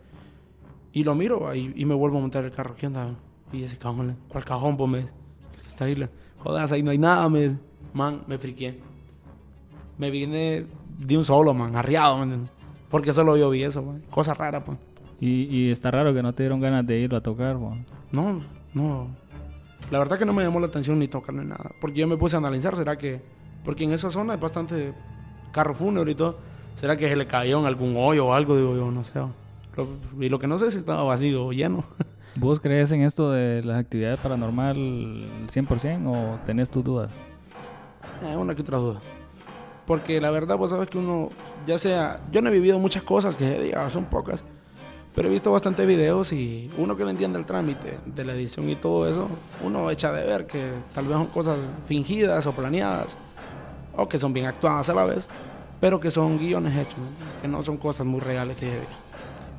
Y 0.91 1.03
lo 1.03 1.13
miro 1.13 1.47
ahí, 1.47 1.71
y 1.75 1.85
me 1.85 1.93
vuelvo 1.93 2.17
a 2.17 2.21
montar 2.21 2.43
el 2.45 2.51
carro. 2.51 2.75
¿Qué 2.75 2.87
onda? 2.87 3.13
Y 3.51 3.63
ese 3.63 3.77
cajón, 3.77 4.17
¿cuál 4.27 4.43
cajón, 4.43 4.75
pues, 4.77 4.89
me 4.89 4.97
dice? 4.99 5.11
"El 5.55 5.61
que 5.61 5.67
Está 5.67 5.85
ahí, 5.85 6.09
jodas, 6.37 6.71
ahí 6.71 6.81
no 6.83 6.91
hay 6.91 6.97
nada, 6.97 7.27
me. 7.29 7.57
Man, 7.93 8.21
me 8.27 8.37
friqué. 8.37 8.79
Me 9.97 10.09
vine 10.11 10.65
de 10.99 11.17
un 11.17 11.25
solo, 11.25 11.53
man, 11.53 11.75
arriado, 11.75 12.17
¿me 12.17 12.23
entiendes? 12.23 12.51
Porque 12.89 13.13
solo 13.13 13.35
yo 13.37 13.49
vi 13.49 13.63
eso, 13.63 13.81
man. 13.83 14.01
Cosa 14.09 14.33
rara, 14.33 14.63
pues. 14.63 14.77
Y, 15.19 15.43
y 15.43 15.71
está 15.71 15.91
raro 15.91 16.13
que 16.13 16.23
no 16.23 16.33
te 16.33 16.43
dieron 16.43 16.59
ganas 16.61 16.85
de 16.87 16.99
irlo 16.99 17.17
a 17.17 17.21
tocar, 17.21 17.57
weón. 17.57 17.85
No, 18.11 18.41
no. 18.73 19.07
La 19.91 19.99
verdad 19.99 20.17
que 20.17 20.25
no 20.25 20.33
me 20.33 20.43
llamó 20.43 20.59
la 20.59 20.67
atención 20.67 20.97
ni 20.99 21.07
tocarlo 21.07 21.41
ni 21.41 21.49
nada. 21.49 21.71
Porque 21.81 21.99
yo 21.99 22.07
me 22.07 22.15
puse 22.17 22.35
a 22.35 22.39
analizar, 22.39 22.75
¿será 22.75 22.97
que...? 22.97 23.21
Porque 23.65 23.83
en 23.83 23.91
esa 23.91 24.09
zona 24.11 24.33
hay 24.33 24.39
bastante 24.39 24.93
carro 25.51 25.75
fúnebre 25.75 26.11
y 26.11 26.15
todo. 26.15 26.37
¿Será 26.79 26.95
que 26.95 27.09
se 27.09 27.15
le 27.15 27.25
cayó 27.25 27.59
en 27.59 27.65
algún 27.65 27.95
hoyo 27.97 28.27
o 28.27 28.33
algo? 28.33 28.55
Digo 28.55 28.75
yo, 28.75 28.89
no 28.91 29.03
sé. 29.03 29.19
Lo- 29.19 29.87
y 30.23 30.29
lo 30.29 30.39
que 30.39 30.47
no 30.47 30.57
sé 30.57 30.67
es 30.67 30.73
si 30.73 30.79
estaba 30.79 31.03
vacío 31.03 31.47
o 31.47 31.51
lleno. 31.51 31.83
¿Vos 32.35 32.59
crees 32.61 32.91
en 32.93 33.01
esto 33.01 33.31
de 33.31 33.61
las 33.63 33.77
actividades 33.77 34.19
paranormal 34.21 35.25
100% 35.51 36.07
o 36.07 36.39
tenés 36.45 36.69
tus 36.69 36.83
dudas? 36.83 37.11
Eh, 38.23 38.35
una 38.35 38.55
que 38.55 38.61
otra 38.61 38.77
duda. 38.77 38.99
Porque 39.85 40.21
la 40.21 40.29
verdad, 40.29 40.57
vos 40.57 40.69
sabes 40.69 40.89
que 40.89 40.97
uno, 40.97 41.29
ya 41.65 41.79
sea, 41.79 42.21
yo 42.31 42.41
no 42.41 42.49
he 42.49 42.53
vivido 42.53 42.77
muchas 42.79 43.03
cosas 43.03 43.35
que 43.35 43.59
diga, 43.59 43.89
son 43.89 44.05
pocas, 44.05 44.43
pero 45.15 45.27
he 45.27 45.31
visto 45.31 45.51
bastantes 45.51 45.87
videos 45.87 46.31
y 46.31 46.69
uno 46.77 46.95
que 46.95 47.03
no 47.03 47.09
entiende 47.09 47.39
el 47.39 47.45
trámite 47.45 47.97
de 48.05 48.23
la 48.23 48.33
edición 48.33 48.69
y 48.69 48.75
todo 48.75 49.09
eso, 49.09 49.27
uno 49.63 49.89
echa 49.89 50.11
de 50.11 50.25
ver 50.25 50.45
que 50.45 50.71
tal 50.93 51.05
vez 51.05 51.17
son 51.17 51.27
cosas 51.27 51.57
fingidas 51.85 52.45
o 52.45 52.51
planeadas, 52.51 53.17
o 53.95 54.07
que 54.07 54.19
son 54.19 54.31
bien 54.31 54.45
actuadas 54.45 54.89
a 54.89 54.93
la 54.93 55.05
vez, 55.05 55.25
pero 55.79 55.99
que 55.99 56.11
son 56.11 56.37
guiones 56.37 56.77
hechos, 56.77 56.97
¿no? 56.97 57.41
que 57.41 57.47
no 57.47 57.63
son 57.63 57.77
cosas 57.77 58.05
muy 58.05 58.19
reales 58.19 58.57
que 58.57 58.67
se 58.67 58.71
diga. 58.71 58.87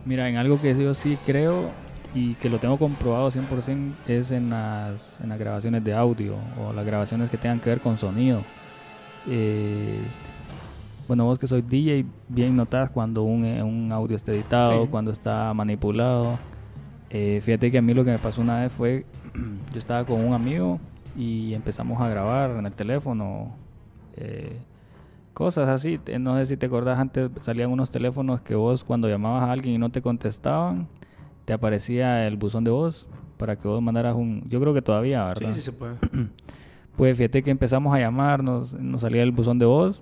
Mira, 0.04 0.28
en 0.28 0.36
algo 0.36 0.60
que 0.60 0.74
yo 0.76 0.94
sí 0.94 1.18
creo 1.26 1.70
y 2.14 2.34
que 2.34 2.48
lo 2.50 2.58
tengo 2.58 2.76
comprobado 2.78 3.30
100% 3.30 3.92
es 4.08 4.30
en 4.30 4.50
las, 4.50 5.18
en 5.22 5.28
las 5.28 5.38
grabaciones 5.38 5.84
de 5.84 5.94
audio 5.94 6.34
o 6.60 6.72
las 6.72 6.84
grabaciones 6.84 7.30
que 7.30 7.36
tengan 7.36 7.60
que 7.60 7.70
ver 7.70 7.80
con 7.80 7.96
sonido. 7.98 8.42
Eh, 9.28 10.00
bueno, 11.06 11.24
vos 11.24 11.38
que 11.38 11.46
soy 11.46 11.62
DJ, 11.62 12.04
bien 12.28 12.56
notas 12.56 12.90
cuando 12.90 13.22
un, 13.22 13.44
eh, 13.44 13.62
un 13.62 13.90
audio 13.92 14.16
está 14.16 14.32
editado, 14.32 14.84
Sí. 14.84 14.88
cuando 14.90 15.10
está 15.10 15.52
manipulado. 15.54 16.38
Eh, 17.10 17.40
fíjate 17.44 17.70
que 17.70 17.78
a 17.78 17.82
mí 17.82 17.92
lo 17.94 18.04
que 18.04 18.12
me 18.12 18.18
pasó 18.18 18.40
una 18.40 18.60
vez 18.60 18.72
fue, 18.72 19.04
yo 19.72 19.78
estaba 19.78 20.04
con 20.04 20.24
un 20.24 20.32
amigo 20.32 20.78
y 21.16 21.54
empezamos 21.54 22.00
a 22.00 22.08
grabar 22.08 22.50
en 22.50 22.66
el 22.66 22.72
teléfono. 22.72 23.52
eh, 24.16 24.58
cosas 25.32 25.68
así. 25.68 25.96
Te- 25.98 26.18
No 26.18 26.36
sé 26.36 26.44
si 26.46 26.56
te 26.56 26.66
acordás, 26.66 26.98
antes 26.98 27.30
salían 27.40 27.70
unos 27.70 27.90
teléfonos 27.90 28.40
que 28.42 28.54
vos 28.54 28.84
cuando 28.84 29.08
llamabas 29.08 29.44
a 29.48 29.52
alguien 29.52 29.74
y 29.76 29.78
no 29.78 29.88
te 29.88 30.02
contestaban, 30.02 30.86
te 31.50 31.54
aparecía 31.54 32.28
el 32.28 32.36
buzón 32.36 32.62
de 32.62 32.70
voz 32.70 33.08
para 33.36 33.56
que 33.56 33.66
vos 33.66 33.82
mandaras 33.82 34.14
un... 34.14 34.44
Yo 34.48 34.60
creo 34.60 34.72
que 34.72 34.82
todavía, 34.82 35.34
Sí, 35.34 35.40
¿verdad? 35.40 35.56
sí 35.56 35.62
se 35.62 35.72
puede. 35.72 35.94
Pues 36.96 37.16
fíjate 37.16 37.42
que 37.42 37.50
empezamos 37.50 37.92
a 37.92 37.98
llamar, 37.98 38.44
nos, 38.44 38.74
nos 38.74 39.00
salía 39.00 39.24
el 39.24 39.32
buzón 39.32 39.58
de 39.58 39.66
voz 39.66 40.00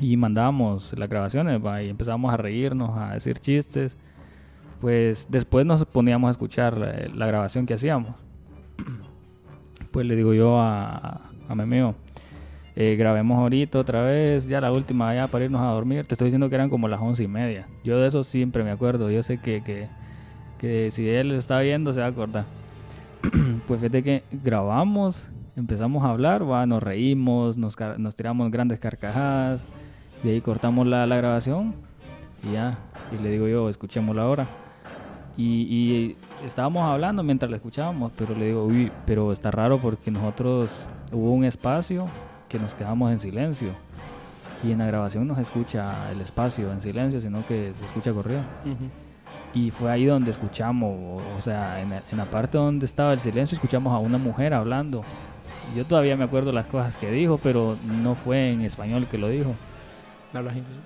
y 0.00 0.16
mandábamos 0.16 0.98
las 0.98 1.08
grabaciones, 1.08 1.64
¿va? 1.64 1.80
y 1.80 1.90
empezábamos 1.90 2.34
a 2.34 2.36
reírnos, 2.38 2.90
a 2.98 3.14
decir 3.14 3.38
chistes. 3.38 3.96
Pues 4.80 5.28
después 5.30 5.64
nos 5.64 5.84
poníamos 5.84 6.26
a 6.26 6.30
escuchar 6.32 6.76
la, 6.76 6.92
la 7.14 7.26
grabación 7.28 7.64
que 7.64 7.74
hacíamos. 7.74 8.16
Pues 9.92 10.06
le 10.06 10.16
digo 10.16 10.34
yo 10.34 10.60
a, 10.60 11.20
a 11.48 11.54
Memeo, 11.54 11.94
eh, 12.80 12.94
grabemos 12.96 13.38
ahorita 13.38 13.78
otra 13.78 14.02
vez, 14.02 14.46
ya 14.46 14.60
la 14.60 14.70
última 14.70 15.12
ya 15.12 15.26
para 15.26 15.44
irnos 15.44 15.60
a 15.60 15.66
dormir. 15.72 16.06
Te 16.06 16.14
estoy 16.14 16.26
diciendo 16.26 16.48
que 16.48 16.54
eran 16.54 16.70
como 16.70 16.86
las 16.86 17.00
once 17.00 17.24
y 17.24 17.26
media. 17.28 17.66
Yo 17.82 17.98
de 17.98 18.06
eso 18.06 18.22
siempre 18.22 18.62
me 18.62 18.70
acuerdo. 18.70 19.10
Yo 19.10 19.22
sé 19.24 19.38
que, 19.38 19.64
que, 19.64 19.88
que 20.58 20.90
si 20.90 21.08
él 21.08 21.32
está 21.32 21.60
viendo 21.60 21.92
se 21.92 22.00
va 22.00 22.06
a 22.06 22.10
acordar. 22.10 22.44
pues 23.66 23.80
fíjate 23.80 24.02
que 24.02 24.22
grabamos, 24.30 25.28
empezamos 25.56 26.04
a 26.04 26.10
hablar, 26.10 26.48
va, 26.48 26.66
nos 26.66 26.82
reímos, 26.82 27.56
nos, 27.56 27.76
nos 27.98 28.16
tiramos 28.16 28.50
grandes 28.50 28.78
carcajadas. 28.78 29.60
De 30.22 30.32
ahí 30.32 30.40
cortamos 30.40 30.86
la, 30.86 31.06
la 31.06 31.16
grabación 31.16 31.74
y 32.42 32.52
ya. 32.52 32.78
Y 33.12 33.22
le 33.22 33.30
digo 33.30 33.48
yo, 33.48 33.68
escuchémosla 33.68 34.22
ahora. 34.22 34.46
Y, 35.36 35.44
y 35.44 36.16
estábamos 36.44 36.82
hablando 36.82 37.22
mientras 37.22 37.48
la 37.48 37.56
escuchábamos, 37.56 38.10
pero 38.16 38.34
le 38.34 38.46
digo, 38.46 38.64
uy, 38.64 38.90
pero 39.06 39.32
está 39.32 39.52
raro 39.52 39.78
porque 39.78 40.10
nosotros 40.10 40.86
hubo 41.12 41.32
un 41.32 41.44
espacio 41.44 42.06
que 42.48 42.58
nos 42.58 42.74
quedamos 42.74 43.12
en 43.12 43.20
silencio. 43.20 43.68
Y 44.64 44.72
en 44.72 44.78
la 44.78 44.86
grabación 44.86 45.28
no 45.28 45.36
se 45.36 45.42
escucha 45.42 46.10
el 46.10 46.20
espacio 46.20 46.72
en 46.72 46.80
silencio, 46.80 47.20
sino 47.20 47.46
que 47.46 47.72
se 47.78 47.84
escucha 47.84 48.12
corrido. 48.12 48.40
Ujú. 48.64 49.07
Y 49.54 49.70
fue 49.70 49.90
ahí 49.90 50.04
donde 50.04 50.30
escuchamos, 50.30 51.22
o, 51.36 51.40
sea, 51.40 51.80
en 51.80 51.90
la, 51.90 52.02
en 52.12 52.18
la 52.18 52.26
parte 52.26 52.58
donde 52.58 52.86
estaba 52.86 53.12
el 53.12 53.20
silencio, 53.20 53.56
escuchamos 53.56 53.92
a 53.92 53.98
una 53.98 54.18
mujer 54.18 54.54
hablando. 54.54 55.02
Yo 55.76 55.84
todavía 55.84 56.16
me 56.16 56.24
acuerdo 56.24 56.52
las 56.52 56.66
cosas 56.66 56.96
que 56.96 57.10
dijo, 57.10 57.38
pero 57.42 57.76
no 58.02 58.14
fue 58.14 58.50
en 58.50 58.62
español 58.62 59.06
que 59.10 59.18
lo 59.18 59.28
dijo. 59.28 59.54
¿No 60.32 60.38
hablas 60.38 60.56
inglés? 60.56 60.76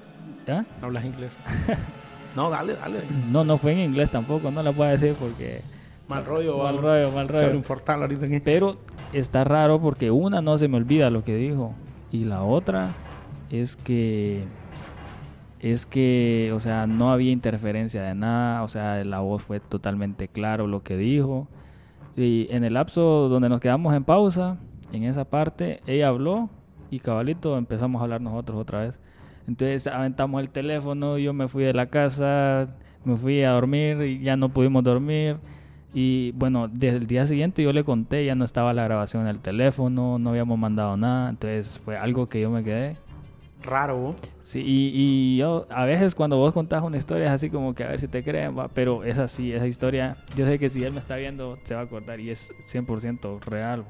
¿Ah? 0.49 0.65
¿No 0.81 0.87
hablas 0.87 1.05
inglés? 1.05 1.37
no, 2.37 2.51
dale, 2.51 2.75
dale. 2.75 3.01
No, 3.31 3.45
no 3.45 3.59
fue 3.59 3.73
en 3.73 3.81
inglés 3.81 4.11
tampoco, 4.11 4.51
no 4.51 4.63
la 4.63 4.73
puedo 4.73 4.91
decir 4.91 5.15
porque... 5.19 5.63
Mal 6.09 6.25
rollo. 6.25 6.59
Mal 6.59 6.79
rollo, 6.79 7.11
mal 7.11 7.29
rollo. 7.29 7.51
un 7.53 7.63
portal 7.63 8.03
ahorita 8.03 8.27
aquí. 8.27 8.41
Pero 8.41 8.79
está 9.13 9.45
raro 9.45 9.81
porque 9.81 10.11
una 10.11 10.43
no 10.43 10.59
se 10.59 10.69
me 10.69 10.77
olvida 10.77 11.11
lo 11.11 11.25
que 11.25 11.37
dijo 11.37 11.75
y 12.11 12.25
la 12.25 12.43
otra 12.43 12.93
es 13.51 13.77
que 13.77 14.45
es 15.63 15.87
que, 15.87 16.51
o 16.55 16.61
sea, 16.61 16.89
no 16.89 17.13
había 17.13 17.31
interferencia 17.31 18.03
de 18.03 18.15
nada, 18.17 18.65
o 18.65 18.69
sea, 18.69 19.05
la 19.05 19.21
voz 19.21 19.43
fue 19.43 19.61
totalmente 19.61 20.27
claro 20.27 20.67
lo 20.67 20.83
que 20.83 20.97
dijo. 20.97 21.47
Y 22.17 22.49
en 22.51 22.65
el 22.65 22.75
lapso 22.75 23.29
donde 23.29 23.49
nos 23.49 23.61
quedamos 23.61 23.95
en 23.95 24.03
pausa, 24.03 24.59
en 24.93 25.05
esa 25.05 25.25
parte, 25.25 25.81
ella 25.87 26.09
habló 26.09 26.51
y 26.91 26.99
cabalito 26.99 27.57
empezamos 27.57 28.01
a 28.01 28.05
hablar 28.05 28.21
nosotros 28.21 28.59
otra 28.59 28.81
vez. 28.81 28.99
Entonces 29.47 29.87
aventamos 29.87 30.43
el 30.43 30.51
teléfono, 30.51 31.17
yo 31.17 31.33
me 31.33 31.47
fui 31.47 31.63
de 31.63 31.73
la 31.75 31.87
casa, 31.87 32.75
me 33.05 33.17
fui 33.17 33.45
a 33.45 33.53
dormir 33.53 34.03
y 34.03 34.21
ya 34.21 34.37
no 34.37 34.49
pudimos 34.49 34.83
dormir. 34.83 35.37
Y 35.95 36.33
bueno, 36.33 36.69
desde 36.69 36.97
el 36.97 37.07
día 37.07 37.25
siguiente 37.27 37.63
yo 37.63 37.73
le 37.73 37.85
conté, 37.85 38.25
ya 38.25 38.35
no 38.35 38.45
estaba 38.45 38.73
la 38.73 38.85
grabación 38.85 39.23
en 39.23 39.29
el 39.29 39.39
teléfono, 39.39 40.19
no 40.19 40.31
habíamos 40.31 40.59
mandado 40.59 40.97
nada, 40.97 41.31
entonces 41.31 41.79
fue 41.79 41.97
algo 41.97 42.29
que 42.29 42.41
yo 42.41 42.51
me 42.51 42.65
quedé. 42.65 42.97
Raro. 43.63 44.15
Sí, 44.43 44.61
y, 44.61 44.93
y 44.95 45.37
yo 45.39 45.67
a 45.71 45.85
veces 45.85 46.15
cuando 46.15 46.37
vos 46.37 46.53
contás 46.53 46.83
una 46.83 46.97
historia 46.97 47.27
es 47.27 47.33
así 47.33 47.51
como 47.51 47.75
que 47.75 47.85
a 47.85 47.89
ver 47.89 48.01
si 48.01 48.09
te 48.09 48.23
creen, 48.23 48.59
va, 48.59 48.69
pero 48.69 49.05
es 49.05 49.19
así, 49.19 49.53
esa 49.53 49.67
historia, 49.67 50.17
yo 50.37 50.47
sé 50.47 50.59
que 50.59 50.69
si 50.69 50.83
él 50.85 50.93
me 50.93 50.99
está 50.99 51.17
viendo 51.17 51.59
se 51.63 51.75
va 51.75 51.81
a 51.81 51.85
acordar 51.85 52.21
y 52.21 52.31
es 52.31 52.53
100% 52.73 53.41
real. 53.41 53.85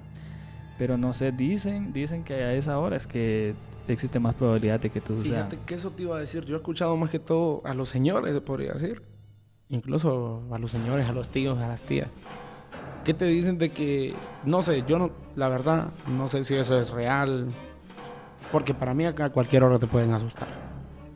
Pero 0.79 0.99
no 0.99 1.13
sé, 1.13 1.33
dicen, 1.33 1.93
dicen 1.93 2.25
que 2.25 2.35
a 2.35 2.55
esa 2.55 2.79
hora 2.79 2.97
es 2.97 3.07
que 3.07 3.55
existe 3.89 4.19
más 4.19 4.35
probabilidad 4.35 4.81
de 4.81 4.91
que 4.91 5.01
tú 5.01 5.23
seas. 5.23 5.47
Fíjate 5.47 5.59
que 5.65 5.75
eso 5.75 5.91
te 5.91 6.03
iba 6.03 6.17
a 6.17 6.21
decir. 6.21 6.45
Yo 6.45 6.55
he 6.57 6.59
escuchado 6.59 6.97
más 6.97 7.11
que 7.11 7.19
todo 7.19 7.63
a 7.65 7.75
los 7.75 7.89
señores, 7.89 8.35
se 8.35 8.41
podría 8.41 8.73
decir. 8.73 9.03
Incluso 9.69 10.43
a 10.51 10.59
los 10.59 10.71
señores, 10.71 11.09
a 11.09 11.13
los 11.13 11.29
tíos, 11.29 11.59
a 11.59 11.69
las 11.69 11.83
tías. 11.83 12.09
¿Qué 13.05 13.15
te 13.15 13.25
dicen 13.27 13.59
de 13.59 13.71
que, 13.71 14.15
no 14.45 14.63
sé, 14.63 14.85
yo 14.87 14.99
no, 14.99 15.11
la 15.35 15.49
verdad, 15.49 15.89
no 16.07 16.29
sé 16.29 16.45
si 16.45 16.55
eso 16.55 16.79
es 16.79 16.91
real. 16.91 17.49
Porque 18.51 18.75
para 18.75 18.95
mí 18.95 19.07
acá 19.07 19.27
a 19.27 19.31
cualquier 19.31 19.65
hora 19.65 19.79
te 19.79 19.87
pueden 19.87 20.13
asustar. 20.13 20.49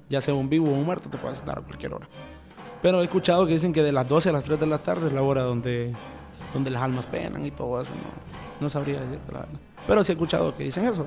Ya 0.09 0.21
sea 0.21 0.35
un 0.35 0.49
vivo 0.49 0.69
o 0.69 0.75
un 0.75 0.85
muerto, 0.85 1.11
te 1.11 1.19
puede 1.19 1.35
asustar 1.35 1.59
a 1.59 1.63
cualquier 1.63 1.95
hora. 1.95 2.09
Pero 2.83 3.01
he 3.01 3.05
escuchado 3.05 3.47
que 3.47 3.55
dicen 3.55 3.73
que 3.73 3.83
de 3.83 3.93
las 3.93 4.09
12 4.09 4.29
a 4.29 4.33
las 4.33 4.45
3 4.45 4.61
de 4.61 4.67
la 4.67 4.79
tarde 4.79 5.09
es 5.09 5.13
la 5.13 5.23
hora 5.23 5.43
donde, 5.43 5.93
donde 6.55 6.71
las 6.71 6.83
almas 6.83 7.07
penan 7.07 7.45
y 7.45 7.51
todo 7.51 7.81
eso. 7.81 7.91
No, 7.93 8.67
no 8.67 8.71
sabría 8.71 9.01
decirte 9.01 9.33
la 9.33 9.41
verdad. 9.41 9.59
Pero 9.87 10.05
sí 10.05 10.13
he 10.13 10.15
escuchado 10.15 10.57
que 10.57 10.65
dicen 10.65 10.85
eso. 10.85 11.07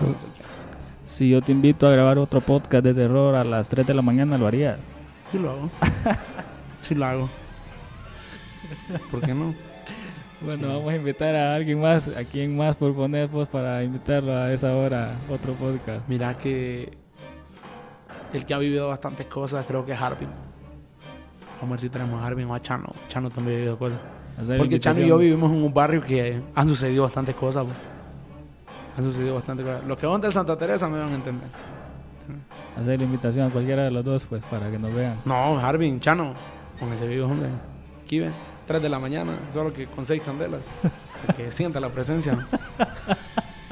No 0.00 0.08
sé 0.08 0.26
qué. 0.36 0.56
Si 1.06 1.30
yo 1.30 1.40
te 1.40 1.52
invito 1.52 1.86
a 1.86 1.92
grabar 1.92 2.18
otro 2.18 2.40
podcast 2.40 2.84
de 2.84 2.92
terror 2.92 3.36
a 3.36 3.44
las 3.44 3.68
3 3.68 3.86
de 3.86 3.94
la 3.94 4.02
mañana, 4.02 4.36
lo 4.36 4.46
harías. 4.46 4.78
Sí 5.30 5.38
lo 5.38 5.50
hago. 5.50 5.70
sí 6.80 6.94
lo 6.94 7.06
hago. 7.06 7.28
¿Por 9.10 9.20
qué 9.20 9.32
no? 9.34 9.54
Bueno, 10.40 10.68
vamos 10.68 10.92
a 10.92 10.96
invitar 10.96 11.34
a 11.34 11.54
alguien 11.54 11.80
más, 11.80 12.08
a 12.08 12.24
quien 12.24 12.56
más 12.56 12.76
por 12.76 12.94
poner 12.94 13.28
pues 13.28 13.48
para 13.48 13.82
invitarlo 13.82 14.34
a 14.34 14.52
esa 14.52 14.74
hora, 14.76 15.16
otro 15.30 15.54
podcast. 15.54 16.06
Mira 16.08 16.36
que 16.36 16.96
el 18.32 18.44
que 18.44 18.54
ha 18.54 18.58
vivido 18.58 18.88
bastantes 18.88 19.26
cosas 19.26 19.64
creo 19.66 19.84
que 19.86 19.92
es 19.92 20.00
Harvin. 20.00 20.28
Vamos 21.60 21.68
a 21.68 21.70
ver 21.72 21.80
si 21.80 21.88
tenemos 21.88 22.22
a 22.22 22.26
Harvin 22.26 22.46
o 22.50 22.54
a 22.54 22.60
Chano. 22.60 22.92
Chano 23.08 23.30
también 23.30 23.56
ha 23.56 23.58
vivido 23.60 23.78
cosas. 23.78 23.98
Porque 24.58 24.78
Chano 24.78 25.00
y 25.00 25.08
yo 25.08 25.16
vivimos 25.16 25.50
en 25.50 25.62
un 25.62 25.72
barrio 25.72 26.02
que 26.04 26.38
han 26.54 26.68
sucedido 26.68 27.04
bastantes 27.04 27.34
cosas. 27.34 27.64
pues. 27.64 27.76
Han 28.98 29.04
sucedido 29.04 29.36
bastantes 29.36 29.64
cosas. 29.64 29.84
Los 29.84 29.96
que 29.96 30.06
van 30.06 30.20
de 30.20 30.30
Santa 30.30 30.58
Teresa 30.58 30.86
me 30.88 30.98
van 30.98 31.12
a 31.12 31.14
entender. 31.14 31.48
Hacer 32.78 32.98
la 32.98 33.04
invitación 33.04 33.46
a 33.46 33.50
cualquiera 33.50 33.84
de 33.84 33.90
los 33.90 34.04
dos, 34.04 34.26
pues, 34.26 34.42
para 34.50 34.70
que 34.70 34.78
nos 34.78 34.94
vean. 34.94 35.16
No, 35.24 35.58
Harvin, 35.58 35.98
Chano. 35.98 36.34
Con 36.78 36.92
ese 36.92 37.06
vivo, 37.08 37.26
hombre. 37.26 37.48
Aquí 38.04 38.18
ven. 38.18 38.32
3 38.66 38.82
de 38.82 38.88
la 38.88 38.98
mañana. 38.98 39.32
Solo 39.52 39.72
que 39.72 39.86
con 39.86 40.06
6 40.06 40.22
candelas. 40.24 40.60
Que 41.36 41.50
sienta 41.50 41.80
la 41.80 41.88
presencia. 41.88 42.46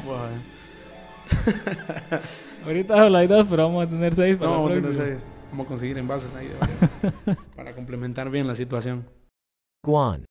Bueno. 0.05 0.43
Ahorita 2.65 3.05
hay 3.07 3.27
dos, 3.27 3.47
pero 3.49 3.65
vamos 3.65 3.85
a 3.85 3.89
tener 3.89 4.15
seis 4.15 4.37
para 4.37 4.51
No, 4.51 4.57
vamos 4.57 4.71
a 4.71 4.75
tener 4.75 4.91
próxima. 4.91 5.07
seis. 5.07 5.25
Vamos 5.51 5.67
a 5.67 5.69
conseguir 5.69 5.99
envases 5.99 6.35
ahí 6.35 6.49
de 6.49 6.55
varios, 6.55 7.39
para 7.57 7.75
complementar 7.75 8.31
bien 8.31 8.47
la 8.47 8.55
situación. 8.55 9.07
Guan. 9.85 10.25